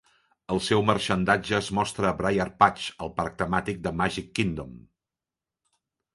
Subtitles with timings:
[0.53, 4.75] El seu marxandatge es mostra a Briar Patch, al parc temàtic de Magic Kingdom.